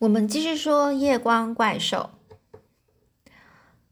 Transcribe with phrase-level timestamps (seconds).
[0.00, 2.12] 我们继续说夜光怪兽。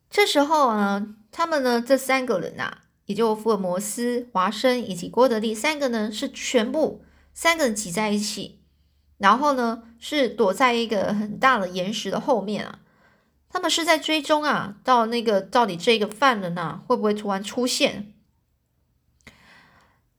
[0.09, 8.63] 这时候呢，他们呢这三个人呐，也就福尔摩斯、华生以及郭德利三个呢，是全部三个人挤在一起，
[9.19, 12.79] 然后呢是躲在一个很大的岩石的后面啊。
[13.51, 18.15] 他们是在追踪啊，到那个到底这个犯人呐会不会突然出现？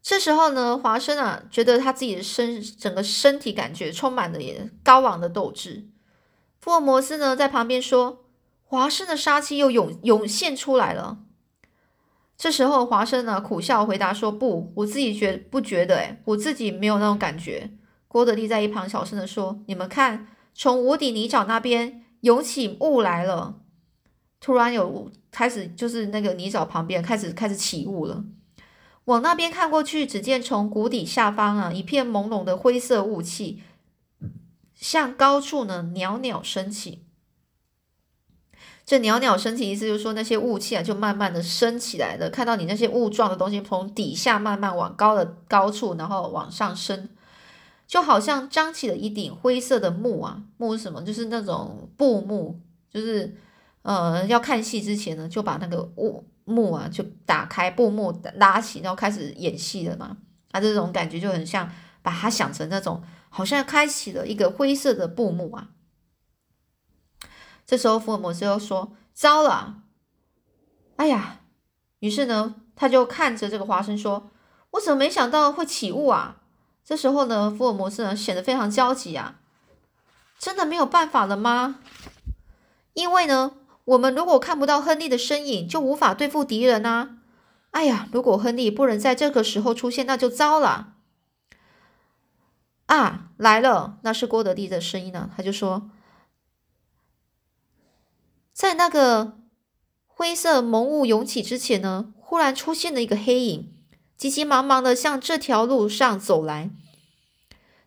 [0.09, 5.87] 这时候呢，华生啊觉得他自己的身整个身体感觉充满了也高昂的斗志。
[6.59, 8.25] 福尔摩斯呢在旁边说
[8.65, 11.19] ：“华生的杀气又涌涌现出来了。”
[12.35, 15.97] 这时候华生呢苦笑回答说：“不，我自己觉不觉得？
[15.97, 17.69] 诶我自己没有那种感觉。”
[18.09, 23.59] 郭德利在一旁小声的说：“你们看，从无底泥沼那边。”涌起雾来了，
[24.41, 28.23] 突然有开始就是那个泥沼旁边开始开始起雾了。
[29.09, 33.63] 往那边看过去，只见从谷底下方啊一片朦胧的灰色雾气，
[34.75, 37.03] 向高处呢袅袅升起。
[38.85, 47.09] 这袅袅升起意思就是说那些雾气啊就慢慢的升起来了，看到你那些雾状的东西从底下慢慢往高的高处，然后往上升。
[47.87, 51.01] 就好像张起了一顶灰色的幕啊，幕是什么？
[51.01, 52.59] 就是那种布幕，
[52.93, 53.35] 就是
[53.81, 60.17] 呃，要看戏之前呢，就把那个雾幕啊就打开，布幕拉起，然后开始演戏了嘛。
[60.51, 65.69] 啊，这种感觉就很像把它想成那种好像开启了一个灰色的布幕啊。
[67.65, 69.83] 这时候福尔摩斯又说：“糟了，
[70.95, 71.41] 哎呀！”
[71.99, 74.31] 于是呢，他就看着这个华生说
[74.71, 76.37] ：“我怎么没想到会起雾啊？”
[76.83, 79.41] 这时候呢，福尔摩斯呢显得非常焦急啊！
[80.39, 81.79] 真的没有办法了吗？
[82.93, 83.51] 因为呢，
[83.89, 87.17] 我们如果看不到亨利的身影，就无法对付敌人啊！
[87.71, 90.93] 哎呀，如果亨利不能在这个时候出现，那就糟了！
[92.85, 95.31] 啊，来了，那是郭德利的声音呢。
[95.35, 95.89] 他就说，
[98.53, 99.39] 在那个
[100.05, 103.73] 灰色蒙雾涌起之前呢，忽然出现了一个黑影。
[104.15, 106.69] 急急忙忙的向这条路上走来，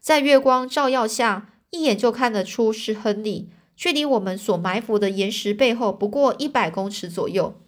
[0.01, 3.53] 在月光照耀下，一眼就看得出是亨利。
[3.77, 7.61] 距离我们所埋伏的岩石背后不过一百公尺左右。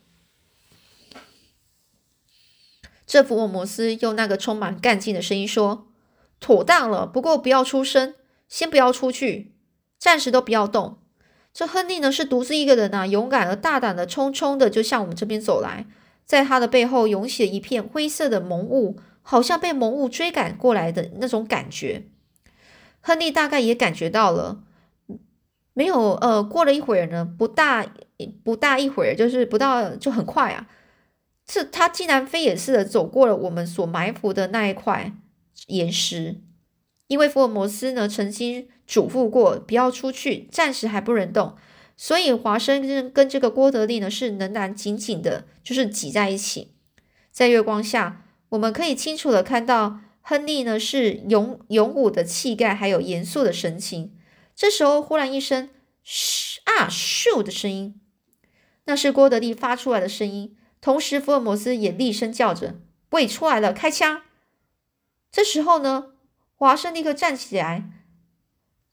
[3.07, 5.89] 这福尔摩斯用那个充满干劲的声音说
[6.41, 8.15] ：“妥当了，不过不要出声，
[8.49, 9.53] 先不要出去，
[9.99, 10.99] 暂时都不要动。”
[11.53, 15.87] 这亨利呢，是独自一个人啊，勇敢而大胆的，匆匆的就向我们这边走来。
[16.25, 22.09] 在他的背后涌起了一片灰色的蒙雾，好像被蒙雾追赶过来的那种感觉。
[23.01, 24.64] 亨利大概也感觉到了，
[25.75, 27.87] 没有呃，过了一会儿呢，不大
[28.43, 30.69] 不大一会儿，就是不到就很快啊，
[31.45, 35.13] 这他竟然飞也似的走过了我们所埋伏的那一块
[35.67, 36.41] 岩石。
[37.09, 41.55] 因为福尔摩斯呢曾经嘱咐过，不要出去，暂时还不能动。
[41.97, 46.73] 所以华生跟跟这个郭德利呢是仍然紧紧的，就是挤在一起。
[47.31, 54.13] 在月光下，我们可以清楚的看到亨利呢是勇勇武的气概，还有严肃的神情。
[54.55, 55.71] 这时候忽然一声
[56.03, 58.01] “嘘啊咻”的声音，
[58.85, 60.57] 那是郭德利发出来的声音。
[60.81, 62.77] 同时，福尔摩斯也厉声叫着
[63.11, 64.23] ：“喂，出来了，开枪！”
[65.33, 66.13] 这时候呢，
[66.55, 67.91] 华生立刻站起来，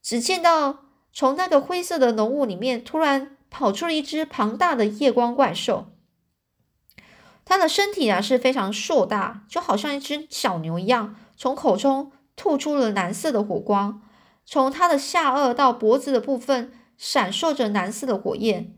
[0.02, 0.86] 只见到。
[1.14, 5.92] 从那个灰色的浓雾里面，突然跑出了一只庞大的夜光怪兽。
[7.44, 11.18] 它的身体啊是非常硕大，就好像一只小牛一样。
[11.36, 14.02] 从口中吐出了蓝色的火光，
[14.46, 18.74] 从他的下颚到脖子的部分闪烁着蓝色的火焰。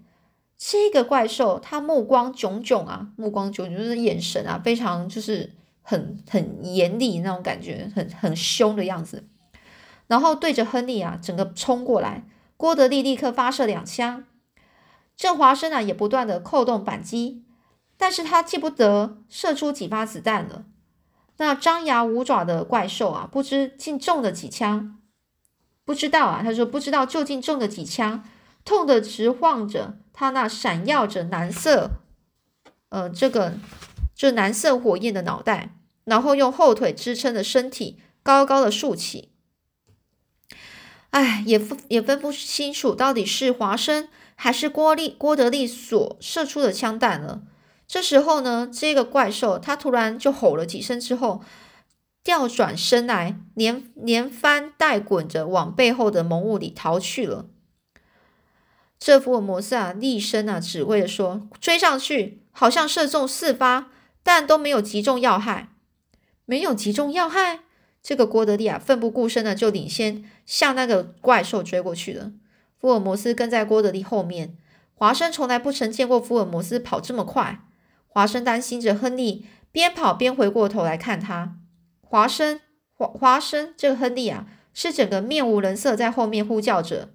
[0.57, 9.27] 这个怪兽，它目光炯炯啊，目光炯炯就是眼神啊，非常就是很很严厉那种感觉，很很凶的样子。
[10.07, 12.25] 然后对着亨利啊，整个冲过来。
[12.55, 14.23] 郭德利立刻发射两枪，
[15.17, 17.43] 郑华生啊也不断的扣动扳机，
[17.97, 20.63] 但是他记不得射出几发子弹了。
[21.37, 24.97] 那张牙舞爪的怪兽啊，不知竟中了几枪，
[25.85, 28.23] 不知道啊，他说不知道究竟中了几枪，
[28.63, 31.91] 痛的直晃着他那闪耀着蓝色，
[32.89, 33.55] 呃，这个
[34.15, 35.75] 这蓝色火焰的脑袋，
[36.05, 39.29] 然后用后腿支撑的身体高高的竖起。
[41.09, 47.43] 哎，也分也分不清楚到底是华生还是郭利郭德利所射出的枪弹了。
[47.85, 51.43] 这时候呢，这个怪兽他突然就吼了几声之后，
[52.23, 57.47] 调转身来，连连翻带滚着往背后的浓雾里逃去了。
[58.97, 63.91] 这福尔摩斯啊，厉声啊，指挥着说：“追上去！”好像射中四发，
[64.23, 65.69] 但都没有击中要害，
[66.45, 67.59] 没有击中要害。
[68.01, 72.31] 这个郭德利啊，奋不顾身的就领先向那个怪兽追过去了。
[72.79, 74.55] 福尔摩斯跟在郭德利后面。
[74.95, 77.59] 华生从来不曾见过福尔摩斯跑这么快。
[78.07, 81.57] 华生担心着亨利，边跑边回过头来看他。
[82.13, 82.61] 华生，
[82.93, 87.09] 华华生，这个亨利啊，是整个面无人色，在后面呼叫着。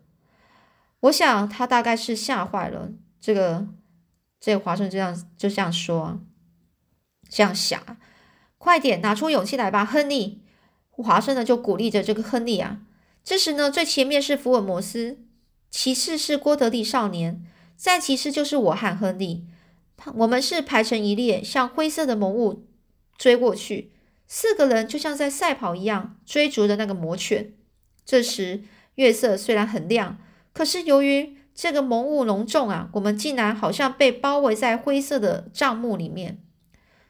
[1.02, 2.90] 我想他大概是吓坏了。
[3.20, 3.68] 这个，
[4.40, 6.18] 这个华生这样就这样说，
[7.30, 7.80] 这样想。
[8.58, 10.42] 快点拿出勇气来吧，亨利！
[10.90, 12.80] 华生呢就鼓励着这个亨利啊。
[13.22, 15.20] 这时呢，最前面是福尔摩斯，
[15.70, 17.46] 其次是郭德利少年，
[17.76, 19.46] 再其次就是我和亨利。
[20.16, 22.66] 我们是排成一列，向灰色的魔物
[23.16, 23.92] 追过去。
[24.28, 27.54] 四个人就像在赛跑一样，追逐着那个魔犬。
[28.04, 28.62] 这时
[28.94, 30.18] 月色虽然很亮，
[30.52, 36.38] 可是由于这个蒙雾浓重啊，我们竟然好像被包围在灰色的帐幕里面。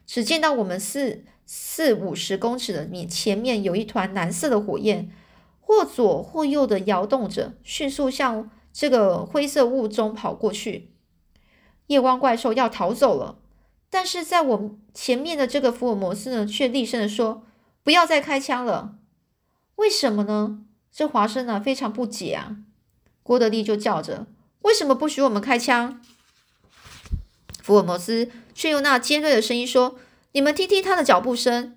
[0.06, 1.24] 只见到我们四。
[1.50, 5.10] 四五十公尺的面前面有一团蓝色的火焰，
[5.60, 10.90] 或左或右的摇动着，迅速向这个灰色雾中跑过去。
[11.86, 13.38] 夜光怪兽要逃走了，
[13.88, 17.44] 但是在我前面的这个福尔摩斯呢，却厉声的说
[17.84, 18.96] ：“不要再开枪了。”
[19.76, 20.64] 为什么呢？
[20.90, 22.56] 这华生呢非常不解啊。
[23.22, 24.26] 郭德利就叫着
[24.62, 26.02] ：“为什么不许我们开枪？”
[27.62, 30.00] 福尔摩斯却用那尖锐的声音说。
[30.32, 31.76] 你们听听他的脚步声。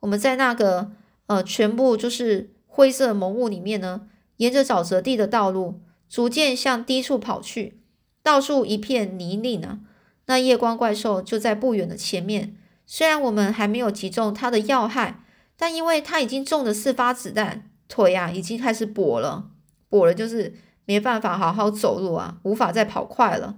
[0.00, 0.90] 我们在那个
[1.26, 4.08] 呃，全部就是灰色蒙雾里面呢，
[4.38, 7.80] 沿着沼泽地的道路，逐渐向低处跑去。
[8.24, 9.78] 到处一片泥泞啊！
[10.26, 12.56] 那夜光怪兽就在不远的前面。
[12.84, 15.20] 虽然我们还没有击中它的要害，
[15.56, 19.50] 但因为它已经中了四发子弹，腿啊已经开始跛了，
[19.90, 23.56] 跛了就是没办法好好走路啊，无法再跑快了。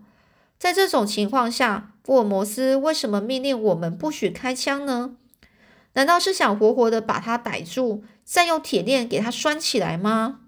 [0.58, 5.16] 在这种情况下，福尔摩斯为什么命令我们不许开枪呢？
[5.94, 10.40] 难道是想活活的把他逮住，再用铁链给他拴起来吗？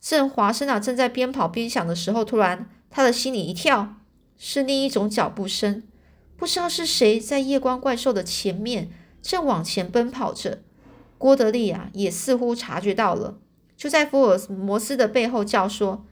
[0.00, 3.94] 正华生啊正在边跑边想的时候，突然他的心里一跳，
[4.44, 5.84] 是另一种脚步声，
[6.36, 8.90] 不知道是谁在夜光怪兽的前面
[9.22, 10.62] 正往前奔跑着。
[11.16, 13.38] 郭德利啊也似乎察觉到了，
[13.76, 16.04] 就在福尔摩斯的背后叫说：“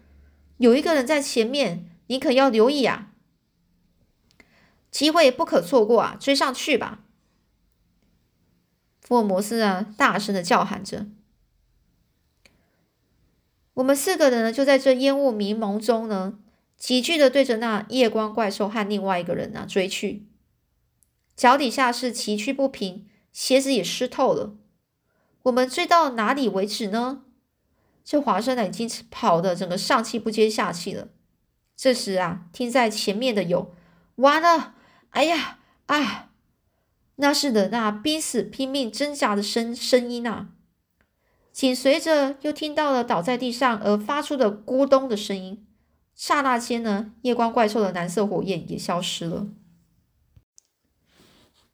[0.59, 3.13] 有一个人在前面。”你可要留意啊！
[4.91, 6.17] 机会不可错过啊！
[6.19, 7.05] 追上去吧！
[9.01, 11.07] 福尔摩斯啊，大声的叫喊着。
[13.75, 16.41] 我们四个人呢，就在这烟雾迷蒙中呢，
[16.81, 20.27] 急剧的对着那夜光怪兽和另外一个人呢追去。
[21.37, 24.57] 脚底下是崎岖不平，鞋子也湿透了。
[25.43, 27.23] 我们追到哪里为止呢？
[28.03, 31.09] 这华生呢，已经跑的整个上气不接下气了。
[31.77, 33.75] 这时啊，听在前面的有
[34.17, 34.75] 完了，
[35.11, 36.31] 哎呀啊，
[37.17, 40.49] 那是的那濒死拼命挣扎的声声音啊。
[41.53, 45.67] 紧随着又听到了倒在地上而发出的咕咚的声音。
[46.21, 49.47] 刹那间呢，夜光怪兽的蓝色火焰也消失了。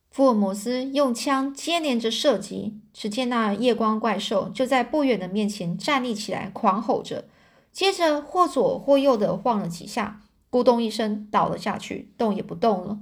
[0.08, 7.24] 福尔摩斯用枪接连着射击，只见那夜光怪兽就在不远的面前站立起来，狂吼着。
[7.72, 13.00] 接着或左或右的晃了几下，咕咚一声倒了下去，动也不动了。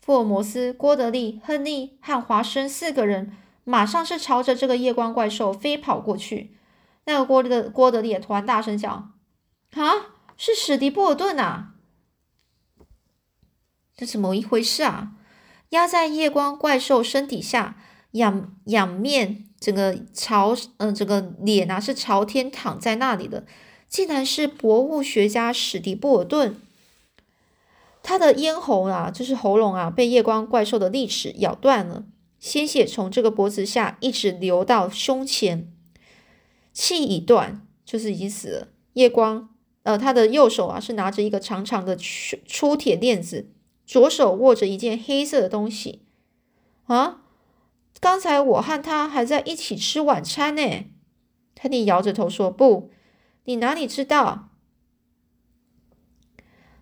[0.00, 6.56] 福尔摩斯、郭德利、亨利和华生四个人马上是朝着这个夜光怪兽飞跑过去。
[7.04, 9.14] 那个郭的郭德利也突然大声讲
[9.78, 9.92] ：“啊，
[10.42, 11.74] 是史迪波尔顿啊！
[13.94, 15.12] 这怎么一回事啊？
[15.68, 17.76] 压在夜光怪兽身底下，
[18.12, 23.44] 仰仰面，整个朝嗯，整个脸啊是朝天躺在那里的。”
[23.86, 26.56] 竟然是博物学家史迪布尔顿，
[28.02, 32.06] 他的咽喉啊，就是喉咙啊，被夜光怪兽的利齿咬断了，
[32.38, 35.70] 鲜血从这个脖子下一直流到胸前，
[36.72, 38.68] 气已断，就是已经死了。
[38.94, 39.50] 夜光，
[39.82, 43.50] 呃，他的右手啊是拿着一个长长的粗粗铁链子，
[43.86, 46.02] 左手握着一件黑色的东西。
[46.86, 47.22] 啊，
[48.00, 50.84] 刚才我和他还在一起吃晚餐呢。
[51.54, 52.90] 泰迪摇着头说：“不。”
[53.44, 54.50] 你哪里知道？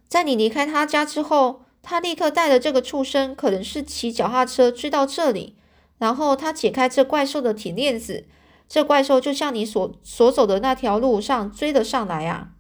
[0.09, 5.57] 在你离开他家之后，他立刻带着这个畜生，可能是骑脚踏车追到这里，
[5.99, 8.27] 然后他解开这怪兽的铁链子，
[8.69, 12.55] 这怪兽就像你所所走的那条路上追了上来啊！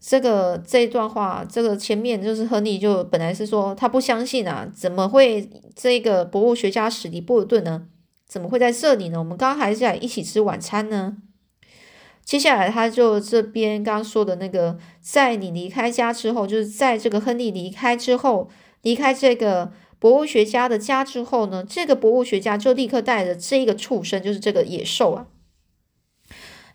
[0.00, 7.88] 这个这一段话，这个前面就是亨利就本来是说他不相信啊，怎么会这个博物学家史迪布尔顿呢？
[8.26, 9.18] 怎么会在这里呢？
[9.18, 11.16] 我们刚刚还在一起吃晚餐呢。
[12.24, 18.50] 接下来，他就这边刚刚说的那个，在你离开家之后，就是在这个亨利离开之后，
[18.82, 25.26] 离开这个博物学家的家之后呢，这个博物学家就立刻带着这个畜生，就是这个野兽啊，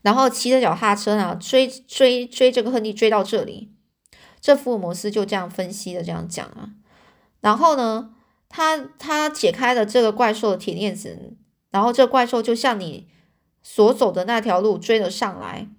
[0.03, 3.71] 然后骑着脚踏车呢追追追这个亨利追到这里。
[4.39, 6.73] 这福尔摩斯就这样分析的，这样讲啊。
[7.41, 8.13] 然后呢，
[8.47, 11.35] 他他解开了这个怪兽的铁链子，
[11.71, 13.07] 然后这怪兽就像你
[13.63, 15.69] 所走的那条路追了上来。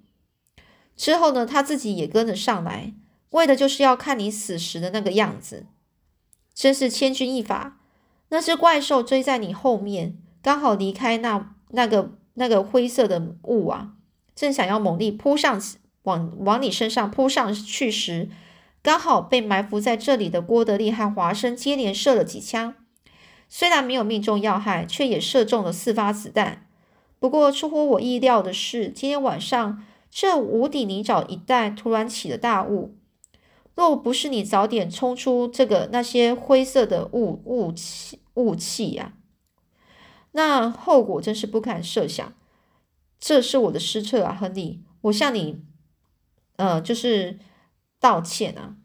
[0.96, 2.94] 之后呢，他自己也跟着上来，
[3.30, 5.66] 为的就是要看你死时的那个样子。
[6.54, 7.78] 真是千钧一发！
[8.28, 13.94] 那只怪兽追在你后面，刚好离开那那个那个灰色的雾啊，
[14.34, 15.60] 正想要猛力扑上
[16.02, 18.28] 往往你身上扑上去时。
[18.82, 22.74] 刚好被埋伏在这里的郭德利和华生接连射了几枪，
[23.48, 26.66] 虽然没有命中要害，却也射中了四发子弹。
[27.18, 32.94] 不过出乎我意料的是，今天晚上这无底泥沼一带突然起了大雾。
[33.74, 39.14] 若不是你早点冲出这个那些灰色的雾雾气雾气呀，
[40.32, 42.34] 那后果真是不堪设想。
[43.26, 45.62] 这是我的失策啊，亨利，我向你，
[46.56, 47.38] 呃，就是。
[48.00, 48.76] 道歉啊！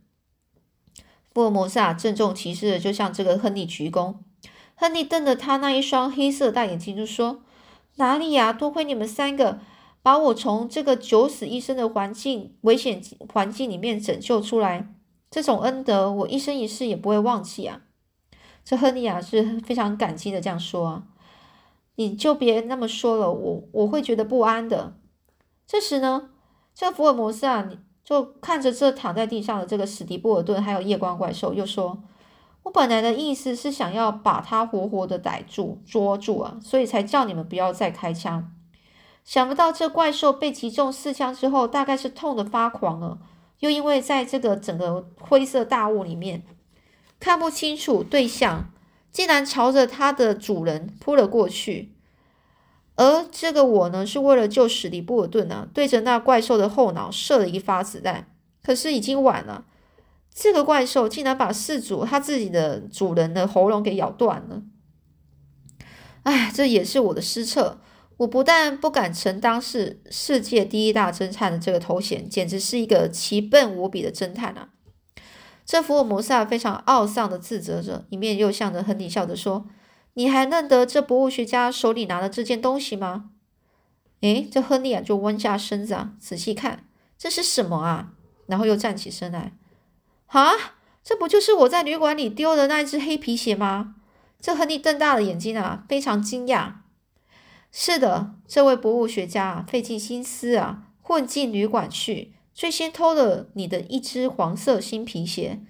[1.34, 4.15] 福尔摩斯啊，郑重其事的就向这个亨利鞠躬。
[4.75, 7.43] 亨利瞪着他那一双黑色大眼睛，就说
[7.98, 8.53] ：“哪里呀？
[8.53, 9.60] 多亏你们三个
[10.01, 13.03] 把我从这个九死一生的环境危险
[13.34, 14.88] 环境里面拯救出来，
[15.29, 17.81] 这种恩德我一生一世也不会忘记啊！”
[18.63, 21.03] 这亨利啊是非常感激的这样说啊。
[22.00, 24.96] 你就别那么说了，我我会觉得不安的。
[25.68, 26.29] 这时呢，
[26.74, 27.77] 这福尔摩斯啊，你。
[28.01, 32.01] 就看着这躺在地上的这个史迪布尔顿，还有夜光怪兽，又说
[32.63, 38.51] ：“我本来的意思是想要把他活活的逮住、捉住啊，所以才叫你们不要再开枪。
[39.24, 43.20] 想不到这怪兽被击中四枪之后，大概是痛得发狂了，
[43.60, 46.41] 又因为在这个整个灰色大雾里面
[47.20, 48.72] 看不清楚对象，
[49.12, 51.94] 竟然朝着他的主人扑了过去。”
[52.96, 58.28] 而这个我呢，是为了救史迪布尔顿啊，对着那怪兽的后脑射了一发子弹。
[58.62, 59.66] 可是已经晚了，
[60.34, 64.63] 这个怪兽竟然把事主他自己的主人的喉咙给咬断了。
[66.24, 67.80] 哎，这也是我的失策。
[68.18, 74.72] 我不但不敢承担是世界第一大侦探的这个头衔，简直是一个奇笨无比的侦探啊！
[75.70, 79.68] 这福尔摩斯非常懊丧的自责着，一面又向着亨利笑着说。
[80.16, 83.30] 你还认得这博物学家手里拿的这件东西吗？
[84.22, 86.88] 诶，这亨利啊，就弯下身子啊，仔细看，
[87.20, 88.14] 这是什么啊？
[88.48, 89.54] 然后又站起身来，
[90.26, 90.54] 啊，
[91.04, 93.94] 这不就是我在旅馆里丢的那只黑皮鞋吗？
[94.42, 96.72] 这亨利瞪大了眼睛啊，非常惊讶。
[97.72, 105.62] 是的，这位博物学家啊费尽心思啊，混进旅馆去，最先偷了你的一只黄色新皮鞋，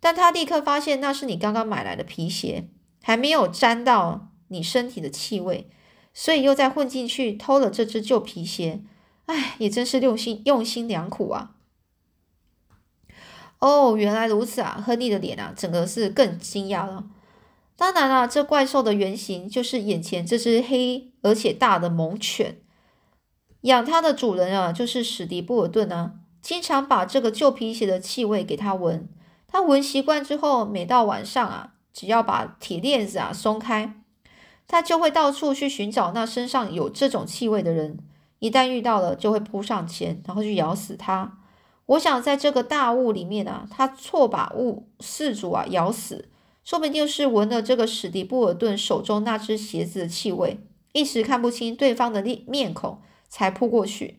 [0.00, 2.68] 但他立刻发现那是你刚刚买来的皮鞋。
[3.00, 5.70] 还没有沾到你身体的气味，
[6.12, 8.82] 所以又再混进去偷了这只旧皮鞋。
[9.26, 11.52] 哎，也真是用心用心良苦啊！
[13.60, 14.82] 哦，原来如此啊！
[14.84, 17.04] 亨利的脸啊，整个是更惊讶了。
[17.76, 22.58] 当然了，这怪兽的原型就是眼前这只黑而且大的猛犬。
[23.60, 29.08] 养它的主人啊，就是史迪布尔顿啊，经常把这个旧皮鞋的气味给它闻。
[29.48, 31.70] 它闻习惯之后，每到晚上啊。
[31.94, 34.00] 只要把铁链子啊松开，
[34.66, 37.98] 他就会到处去寻找那身上有这种气味的人。
[38.38, 41.36] 一旦遇到了，就会扑上前，然后去咬死他。
[41.84, 46.30] 我想在这个大雾里面啊，他错把雾四主啊咬死，
[46.64, 50.58] 说不定是闻了这个史迪布尔顿手中那只鞋子的气味，
[50.94, 54.18] 一时看不清对方的面面孔，才扑过去。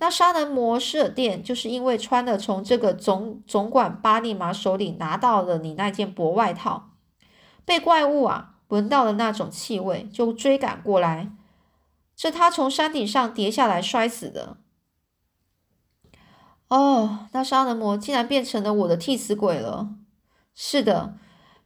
[0.00, 6.90] 那杀人魔施尔电就是因为穿了从这个总总管巴利马手里拿到了你那件薄外套。
[7.64, 11.30] 被怪物啊闻到了那种气味，就追赶过来。
[12.16, 14.56] 这他从山顶上跌下来摔死的。
[16.68, 19.90] 哦，那杀人魔竟然变成了我的替死鬼了。
[20.54, 21.14] 是的，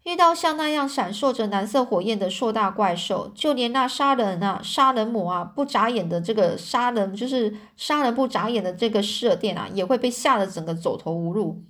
[0.04, 11.64] 遇到像那样闪烁着蓝色火焰的硕大怪兽，就连那杀人啊、杀人魔啊不眨眼的这个杀人，就是杀人不眨眼的这个射电啊，也会被吓得整个走投无路。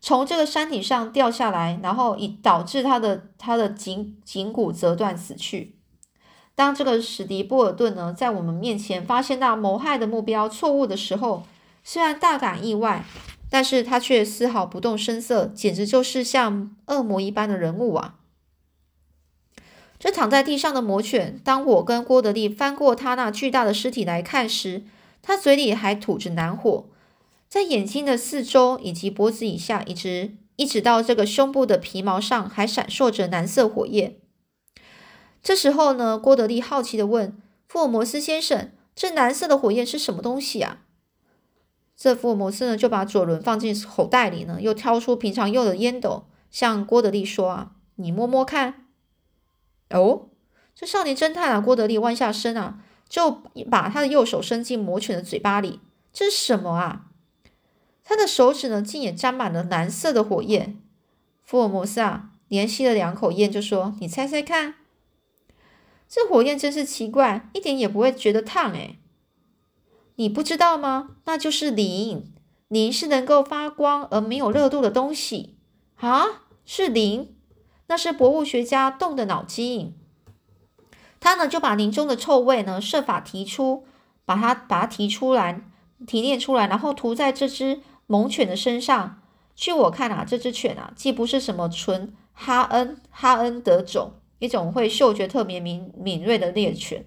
[0.00, 5.76] 从这个山体上掉下来，然后以导致他的他的颈颈骨折断死去。
[6.54, 11.44] 当这个史迪波尔顿呢，在我们面前发现那谋害的目标错误的时候，
[11.82, 13.04] 虽然大感意外，
[13.50, 18.16] 但是他却丝毫不动声色，简直就是像恶魔一般的人物啊！
[19.98, 24.84] 这躺在地上的魔犬，当我跟郭德利翻过他那巨大的尸体来看时，
[25.22, 26.86] 他嘴里还吐着蓝火。
[27.48, 34.16] 在眼睛的四周以及脖子以下，一直一直到这个胸部的皮毛上，还闪烁着蓝色火焰。
[35.42, 40.82] 这时候呢，郭德利好奇的问：“福尔摩斯先生，这蓝色的火焰是什么东西啊？
[41.98, 48.86] 这福尔摩斯呢，就把左轮放进口袋里呢，又挑出平常用的烟斗，向郭德利说：“啊，你摸摸看。”
[49.90, 50.28] 哦，
[50.76, 52.78] 这少年侦探啊，郭德利弯下身啊，
[53.08, 55.80] 就把他的右手伸进魔犬的嘴巴里。
[56.12, 57.06] 这是什么啊？
[58.04, 60.80] 他的手指呢，竟也沾满了蓝色的火焰。
[61.42, 64.76] 福尔摩斯啊，连吸了两口烟，就说：“你猜猜看，
[66.08, 68.98] 这火焰真是奇怪，一点也不会觉得烫哎。
[70.18, 71.10] 你不知道吗？
[71.26, 72.32] 那就是磷，
[72.66, 75.56] 磷是能够发光而没有热度的东西
[75.96, 76.24] 啊，
[76.66, 77.36] 是磷，
[77.86, 79.96] 那是博物学家动的脑筋。
[81.20, 83.86] 他呢，就把磷中的臭味呢，设法提出，
[84.24, 85.62] 把它把它提出来，
[86.04, 89.20] 提炼出来，然后涂在这只。”猛犬的身上，
[89.54, 97.04] 据我看啊，这只犬啊，既不是什么纯哈恩哈恩德种，一种会嗅觉特别敏敏锐的猎犬。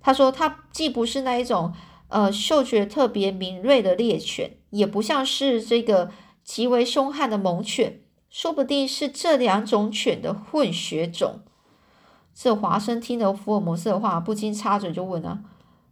[0.00, 1.72] 他说，它既不是那一种
[2.08, 6.10] 呃嗅觉特别敏锐的猎犬，也不像是这个
[6.44, 11.40] 极为凶悍的猛犬，说不定是这两种犬的混血种。
[12.34, 15.40] 这华生听了福尔摩斯的话，不禁插嘴就问啊：“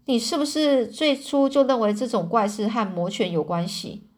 [0.05, 4.09] 你是不是最初就认为这种怪事和魔犬有关系？”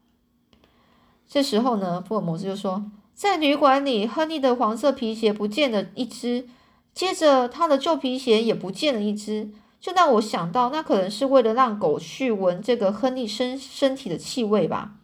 [1.29, 6.49] 这时候呢，福尔摩斯就说：“在旅馆里，亨利的黄色皮鞋不见了一只，
[6.93, 9.53] 接着他的旧皮鞋也不见了一只，
[9.87, 14.95] 就让我想到，那可能是为了让狗去闻这个亨利身身体的气味吧。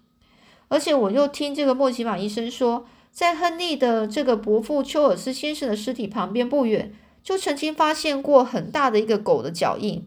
[0.66, 10.04] 而且我又听这个莫奇马医生说，在亨利的这个伯父丘尔斯先生的尸体旁边不远，就曾经发现过很大的一个狗的脚印，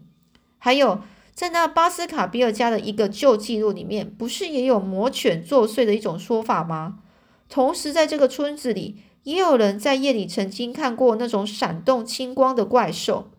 [0.58, 1.00] 还有。”
[1.34, 7.00] 在那巴斯卡比尔家的一个旧记录里面，不是也有魔犬作祟的一种说法吗？
[7.48, 13.30] 同时，在这个村子里，也有人在夜里曾经看过那种闪动青光的怪兽。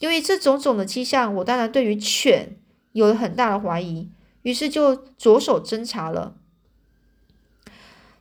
[0.00, 2.58] 由于这种种的迹象，我当然对于犬
[2.92, 4.10] 有了很大的怀疑，
[4.42, 6.34] 于是就着手侦查了。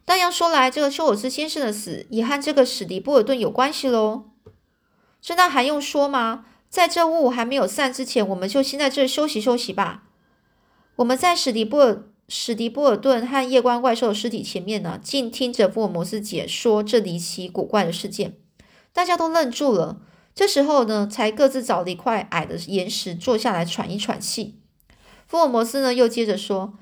[0.06, 4.26] 但要说来，这个休尔斯先生的死也和这个史迪波尔顿有关系喽。
[5.22, 6.46] 这那还用说吗？
[6.70, 10.04] 在这雾还没有散之前，我们就先在这休息休息吧。
[10.98, 18.36] 我们在史迪波尔史迪波尔顿和夜光怪兽的尸体前面呢，静听着福尔摩斯解说这离奇古怪的事件。
[18.92, 20.02] 大家都愣住了。
[20.40, 24.56] 这时候呢，才各自找了一块矮的岩石坐下来喘一喘气。
[25.28, 26.76] 福尔摩斯呢，又接着说：“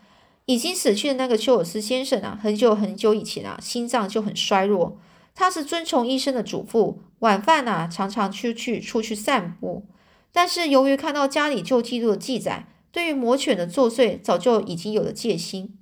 [0.46, 5.00] 已经死去的那个休尔斯先生啊，很久很久以前啊，心脏就很衰弱。
[5.34, 9.88] 他是遵从医生的嘱咐。”晚饭呢，常常出去出去散步，
[10.32, 15.76] 但是由于看到家里旧记录的记载，对于魔犬的作祟早就已经有了戒心。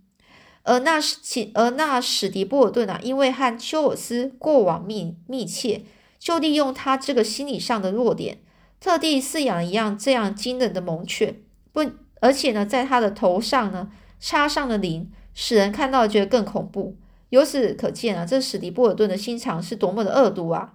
[0.64, 1.18] 而那史
[1.54, 5.82] 而那史迪波尔顿啊，因为和休尔斯过往密密切，
[6.26, 8.40] 就利用他这个心理上的弱点，
[8.80, 11.40] 特地饲养一样这样惊人的猛犬。
[11.72, 11.86] 不，
[12.20, 16.98] 而且呢，在他的头上呢插上了铃，使人看到觉得更恐怖。
[17.30, 20.74] 由此可见啊，这史迪波尔顿的心肠是多么的恶毒啊！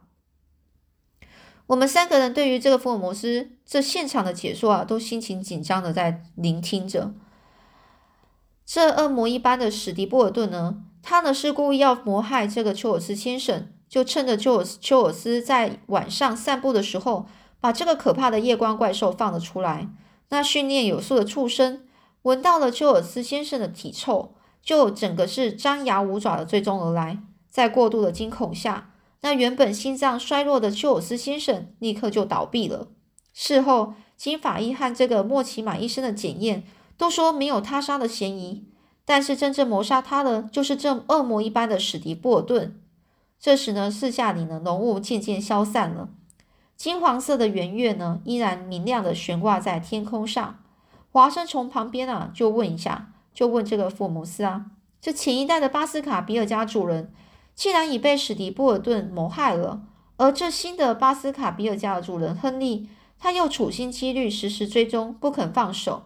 [1.67, 7.13] 我们三个人对于这个福尔摩斯这现场的解说啊，都心情紧张的在聆听着。
[8.65, 17.27] 这恶魔一般的史迪波尔顿呢，他呢是故意要谋害这个丘尔斯先生，就趁着丘尔斯丘尔斯在晚上散步的时候，
[17.61, 19.89] 把这个可怕的夜光怪兽放了出来。
[20.29, 21.83] 那训练有素的畜生
[22.23, 27.19] 闻到了丘尔斯先生的体臭，就整个是张牙舞爪的追踪而来，
[27.51, 28.93] 在过度的惊恐下。
[29.23, 32.89] 那原本心脏衰弱的丘尔斯先生立刻就倒闭了。
[33.35, 36.63] 事后，经法医和这个莫奇马医生的检验，
[36.97, 38.65] 都说没有他杀的嫌疑。
[39.05, 42.81] 但是真正谋杀他的，就是这恶魔一般的史迪波尔顿。
[43.41, 46.11] 这时呢，四下里呢，浓雾渐渐消散了，
[46.77, 50.63] 金黄色的圆月呢，依然明亮的悬挂在天空上。
[51.11, 54.67] 华生从旁边啊，就问一下，就问这个福尔摩斯啊，
[55.01, 57.13] 这前一代的巴斯卡比尔家主人。
[57.55, 59.83] 既然已被史迪波尔顿谋害了，
[60.19, 66.05] 而这新的巴斯卡比尔家的主人亨利，他又处心积虑、时时追踪，不肯放手。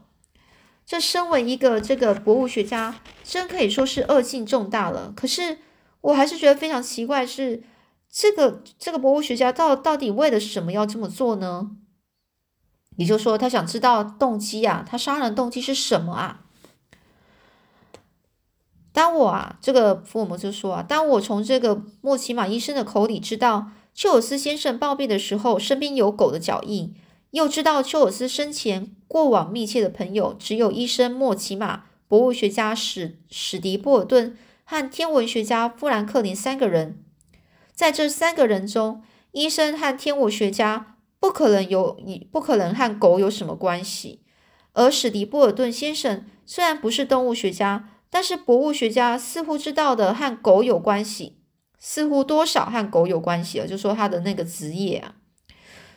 [0.87, 5.13] 这身为一个这个博物学家，真可以说是恶性重大了。
[5.15, 5.59] 可是
[6.05, 7.63] 我还是觉得非常奇怪，是
[8.11, 11.71] 这个这个博物学家到到底为了什么要这么做呢？
[12.97, 16.43] 也就说，他想知道动机啊，他杀人动机是什么啊？
[18.93, 26.95] 当我啊，这个福尔摩斯说啊，当我从这个莫奇马医生的口里知道丘尔斯先生暴毙的时候，身边有狗的脚印，
[27.31, 37.05] 又知道丘尔斯生前过往密切的朋友只有医生莫奇马、博物学家史史迪波尔顿和天文学家富兰克林三个人，
[37.73, 41.97] 在这三个人中，医生和天文学家不可能有，
[42.33, 44.23] 不可能和狗有什么关系。
[44.73, 51.39] 而史迪波尔顿先生虽然不是动物学家，但是博物学家似乎知道的和狗有关系，
[51.79, 55.15] 似乎多少和狗有关系了，就说他的那个职业啊。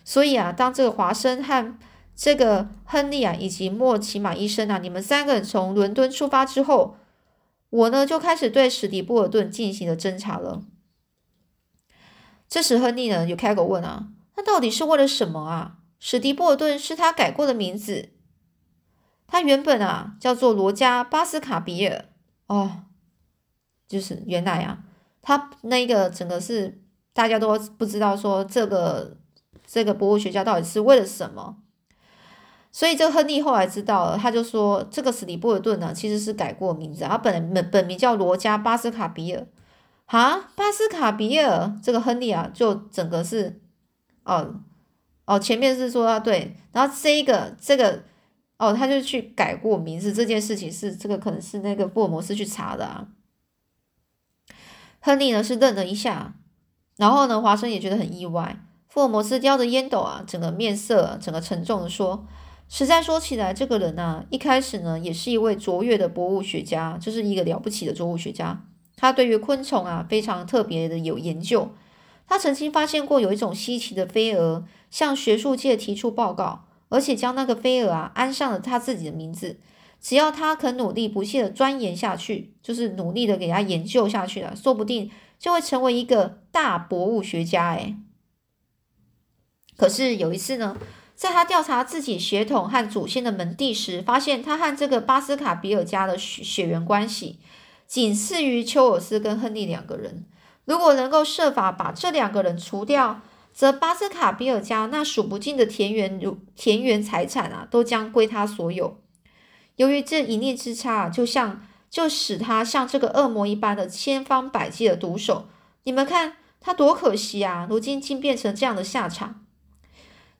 [0.03, 1.77] 所以啊，当这个华生和
[2.15, 6.97] 这个亨利啊，以及莫奇马医生啊，你们三个人从伦敦出发之后，
[7.69, 10.63] 我呢就开始对史迪波尔顿进行了侦查了。
[12.47, 18.09] 这时，亨利呢就开口问啊：“那到底是为了什么啊？”史迪波尔顿是他改过的名字，
[19.27, 22.05] 他原本啊叫做罗加巴斯卡比尔
[22.47, 22.83] 哦，
[23.87, 24.83] 就是原来啊，
[25.21, 26.81] 他那个整个是
[27.13, 29.17] 大家都不知道说这个。
[29.69, 31.57] 这个博物学家到底是为了什么？
[32.77, 39.47] 所以这个亨利后来知道了，他就说这个史蒂波尔顿呢其实是改过名字，他本本本名叫罗加巴斯卡比尔。
[40.05, 43.59] 哈，巴斯卡比尔，这个亨利啊，就整个是
[44.25, 44.61] 哦
[45.25, 48.03] 哦，前面是说啊对，然后这一个这个
[48.59, 53.07] 哦，他就去改过名字，这件事情是这个可能是那个福尔摩斯去查的啊。
[54.99, 56.35] 亨利呢是愣了一下，
[56.97, 58.55] 然后呢，华生也觉得很意外。
[58.87, 62.27] 福尔摩斯叼着烟斗啊，整个面色整个沉重的说
[62.69, 68.65] ：“实在说起来，这个人呢，一开始呢，也是一位卓越的博物学家，就是一个了不起的博物学家。
[68.95, 71.71] 他对于昆虫啊，非常特别的有研究。
[72.27, 79.59] 他曾经发现过有一种稀奇的飞蛾，向学术界提出报告，而且将那个飞蛾啊安上了他自己的名字。
[80.01, 87.95] 只要他肯努力不懈的钻研下去，就是努力的给他研究下去了，说不定就会成为一个大博物学家。”诶
[89.77, 90.75] 可是有一次呢，
[91.17, 97.39] 在他调查自己血统和祖先的门第时，发现他和这个巴斯卡比尔家的血血缘关系
[97.87, 100.25] 仅次于丘尔斯跟亨利两个人。
[100.65, 108.99] 如果能够设法把这两个人除掉，则巴斯卡比尔家那数不尽的田园如田园财产啊，都将归他所有。
[109.77, 115.47] 由于这一念之差，就像就使他像这个恶魔一般的千方百计的毒手。
[115.85, 117.65] 你们看他多可惜啊！
[117.67, 119.46] 如今竟变成这样的下场。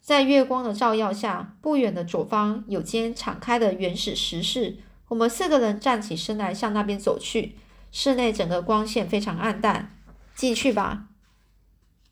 [0.07, 4.77] 在月光的照耀下，不远的左方有间敞开的原始石室。
[5.09, 7.57] 我们四个人站起身来，向那边走去。
[7.91, 9.93] 室内整个光线非常暗淡。
[10.33, 11.07] 进去吧。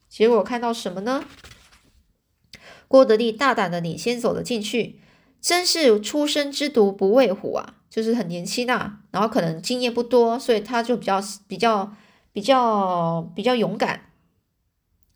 [0.09, 1.23] 结果看到什么呢？
[2.89, 4.99] 郭德利大胆的领先走了进去。
[5.39, 7.75] 真是初生之犊不畏虎啊！
[7.89, 11.93] 就是很年轻啊，然后可能经验不多，所以他就比较比较
[12.33, 14.09] 比较比较勇敢。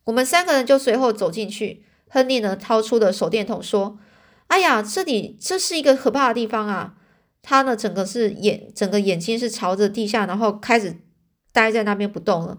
[0.05, 1.83] 我们三个人就随后走进去。
[2.09, 3.97] 亨利呢，掏出的手电筒说
[4.47, 6.95] ：“哎呀，这里这是一个可怕的地方啊！”
[7.41, 10.97] 他呢，整个是眼，整个眼睛是朝着地下，然后开始
[11.53, 12.57] 待在那边不动了。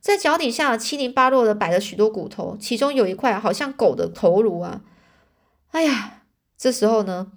[0.00, 4.82] 在脚底下七零八落的摆了许多骨头，其中有一块好像狗的头颅啊！
[5.70, 6.22] 哎呀，
[6.56, 7.32] 这时候呢，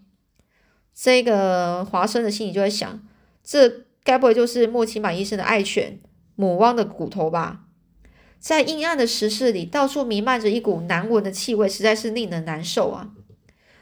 [0.95, 2.99] 这个华生的心里就在想：
[3.43, 5.99] 这该不会就是莫奇马医生的爱犬
[6.35, 7.65] 母汪的骨头吧？
[8.41, 13.11] 在阴暗的石室里，到处弥漫着一股难闻的气味，实在是令人难受啊！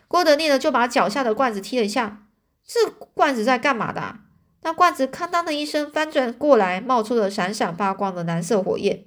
[0.10, 2.28] 郭德利呢，就把脚下的罐子踢了一下。
[2.68, 4.18] 这罐子在干嘛的？
[4.64, 9.06] 那罐子哐当的一声翻转过来，冒出了闪闪发光的蓝色火焰。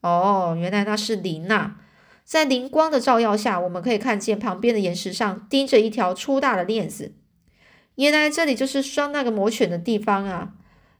[0.00, 1.76] 哦，原来那是磷啊！
[2.24, 7.12] 在灵光的照耀下，我们可以看见旁边的岩石上钉着一条粗大的链子。
[7.96, 10.54] 原来这里就是拴那个魔犬的地方啊！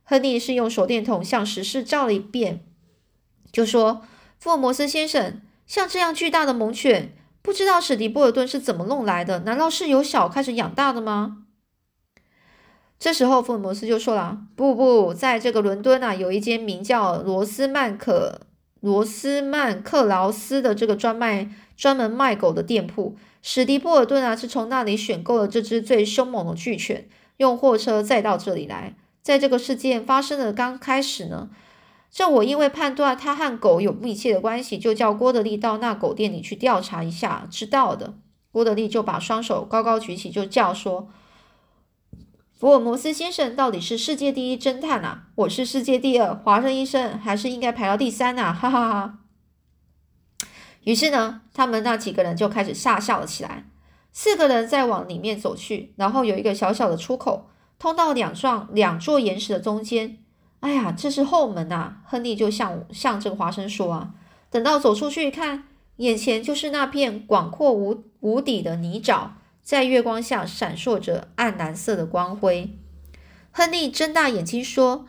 [0.05, 2.67] 亨利是用手电筒向石室照了一遍。
[3.55, 4.03] 就说
[4.41, 9.39] 福尔摩斯先生，像这样巨大的猛犬，不知道史迪波尔顿是怎么弄来的？
[9.41, 11.45] 难道是由小开始养大的吗？
[12.99, 18.41] 这时候福尔摩斯就说了：“不不，在这个伦敦啊，有一间名叫罗斯曼可
[18.81, 23.15] 罗斯曼克劳斯的这个专卖专门卖狗的店铺。
[23.41, 28.97] 史迪波尔顿啊，是从那里选购了这只最凶猛的巨犬，用货车载到这里来。
[29.23, 31.51] 在这个事件发生的刚开始呢。”
[32.15, 37.45] 这我因为判断他和狗有密切的关系，就叫郭德利到那狗店里去调查一下。
[37.51, 38.15] 知道的，
[38.53, 41.09] 郭德利就把双手高高举起，就叫说
[42.57, 49.19] ：“福尔摩斯先生到底是世界第一侦探啊，我是世界第二，华生医生还是应该排到第三啊！”哈哈哈。
[50.85, 53.69] 于是呢，他们那几个人就开始傻笑了起来。
[54.13, 60.24] 四个人再往里面走去，然后有一个小小的出口，通到两幢两座岩石的中间。
[60.65, 61.97] 哎呀，这是后门呐！
[62.07, 64.15] 亨利就向向这个华生说啊，
[64.49, 65.65] 等到走出去一看，
[65.97, 72.79] 眼前就是那片广阔无无底的泥沼，在月光下闪烁着暗蓝色的光辉。
[73.51, 75.05] 亨利睁大眼睛说：“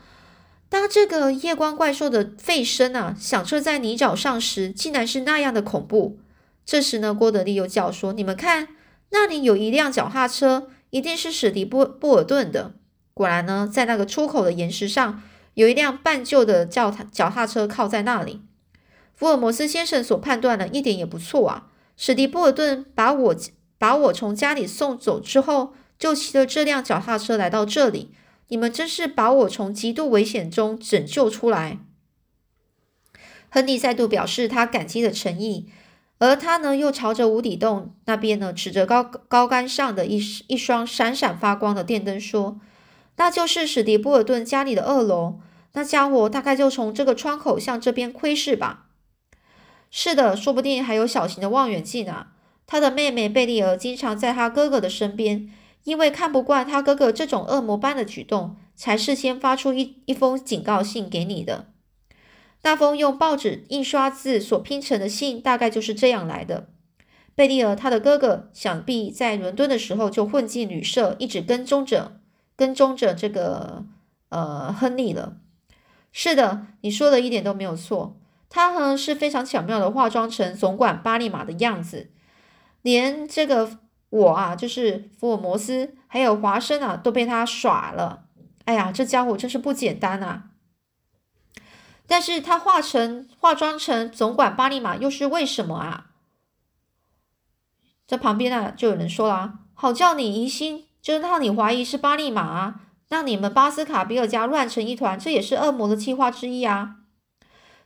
[0.68, 6.20] 当这个夜光怪兽的吠声啊响彻在泥沼上时，竟然是那样的恐怖。
[6.66, 8.68] 这时呢，郭德利又叫说：“你们看，
[9.12, 12.74] 那里有一辆脚踏车，一定是史迪布布尔顿的。”
[13.16, 15.24] 果然呢，在那个出口的岩石上，
[15.56, 18.42] 有一辆半旧的脚踏脚踏车靠在那里。
[19.14, 21.68] 福尔摩斯先生所判断的一点也不错啊！
[21.98, 23.36] 史蒂波尔顿把我
[23.78, 28.12] 把我从家里送走之后，就骑着这辆脚踏车来到这里。
[28.50, 31.80] 你们真是把我从极度危险中拯救出来。
[33.50, 35.70] 亨利再度表示他感激的诚意，
[36.20, 42.60] 而他呢，又朝着无底洞那边呢，指着高高杆上的一一双闪闪发光的电灯说
[43.18, 45.40] ：“那就是史迪布尔顿家里的二楼。
[45.74, 48.88] 那家伙大概就从这个窗口向这边窥视吧。”
[49.92, 52.28] 是的，说不定还有小型的望远镜呢。
[52.68, 55.50] 他的妹妹贝利尔经常在他哥哥的身边，
[55.84, 61.68] 因为看不惯他哥哥这种恶魔般的举动，才事先发出一一封警告信给你的。
[62.64, 66.70] 那封用报纸印刷字所拼成的信，大概就是这样来的。
[67.36, 72.20] 贝利尔他的哥哥，想必在伦敦的时候就混进旅社，一直跟踪着
[72.56, 73.86] 跟踪着这个
[74.30, 75.38] 呃亨利了。
[76.12, 78.18] 是的，你说的一点都没有错。
[78.50, 82.12] 他呢是非常巧妙的化妆成总管巴利马的样子，
[82.82, 88.28] 连这个我啊，就是福尔摩斯，还有华生啊，都被他耍了。
[88.64, 90.52] 哎呀，这家伙真是不简单啊！
[92.08, 96.12] 但是他化成化妆成总管巴利马又是为什么啊？
[98.08, 106.96] 在旁边呢，就有人说了：“好叫你疑心，就是让你怀疑是巴利马啊，让你们巴斯卡比尔家乱成一团，这也是恶魔的计划之一啊。”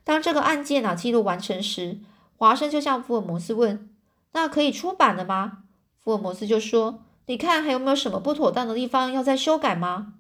[0.06, 2.00] 当这个案件啊记录完成时，
[2.38, 3.90] 华生就向福尔摩斯问
[4.32, 5.64] ：“那可以出版了吗？”
[6.02, 10.14] 福尔摩斯就说：“你看还有没有什么不妥当的地方要再修改吗？”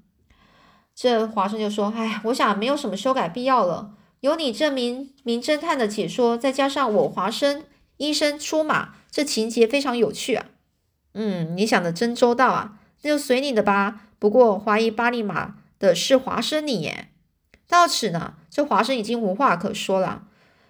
[0.93, 3.93] 这华生就说：“哎，我想没有什么修改必要了。
[4.19, 7.63] 有你这名名侦探的解说，再加上我华生
[7.95, 10.47] 医生出马，这情节非常有趣啊。
[11.13, 14.01] 嗯，你想的真周到啊，那就随你的吧。
[14.19, 17.09] 不过怀疑巴利马的是华生你耶。
[17.67, 20.23] 到此呢。”这华生已经无话可说了。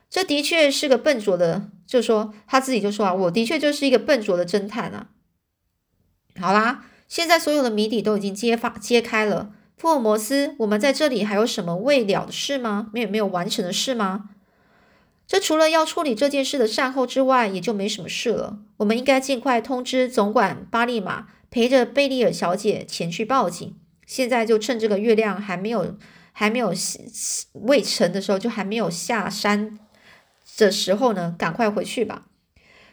[0.10, 5.08] 这的确是个笨拙的，就说他自己就说啊，我的确就是一个笨拙的侦探啊。
[6.40, 9.52] 好啦，现在所有的谜底都已经揭发揭开了。
[9.78, 12.90] 福尔摩斯，我们在这里还有什么未了的事吗？
[12.94, 14.32] 没有没有完成的事吗？
[15.26, 18.60] 这除了要处理这件事的善后之外，也就没什么事了。
[18.78, 23.76] 我们应该尽快通知总管巴利马，陪着贝利尔小姐前去报警。
[24.06, 25.98] 现在就趁这个月亮还没有。
[26.32, 26.72] 还没有
[27.52, 29.78] 未成的时候，就还没有下山
[30.58, 32.28] 的时候呢，赶快回去吧。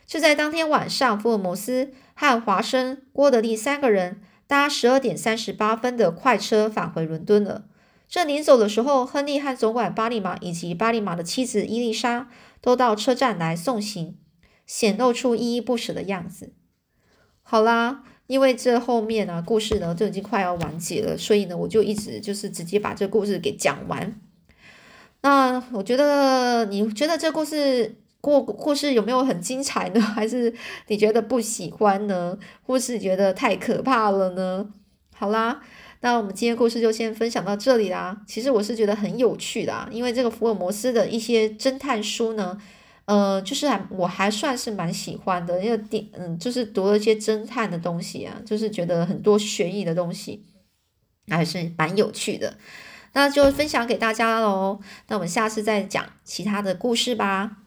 [0.04, 7.66] 就在当天晚上，福尔摩斯和华生、郭德利三个人搭十二点三十八分的快车返回伦敦了。
[8.08, 12.28] 这临走的时候，亨利和总管巴利马以及巴利马的妻子伊丽莎
[12.60, 14.18] 都到车站来送行，
[14.66, 16.52] 显露出依依不舍的样子。
[17.42, 18.02] 好啦。
[18.26, 24.20] 因为这后面呢，故事呢就已经快要完结了，所以呢，我就一直就是直接把这故事给讲完。
[25.22, 30.00] 那我觉得，你觉得这故事故故事有没有很精彩呢？
[30.02, 30.52] 还是
[30.88, 32.36] 你觉得不喜欢呢？
[32.62, 34.68] 或是觉得太可怕了呢？
[35.14, 35.60] 好啦，
[36.00, 38.20] 那我们今天故事就先分享到这里啦。
[38.26, 42.60] 其实我是觉得很有趣的，因为这个福尔摩斯的一些侦探书呢。
[43.06, 50.44] 呃，就是还我还算是蛮喜欢的，因为第嗯，就是读了一些侦探的东西啊，就是觉得很多悬疑的东西
[51.28, 52.56] 还是蛮有趣的，
[53.12, 54.80] 那就分享给大家喽。
[55.08, 57.58] 那我们下次再讲其他的故事吧。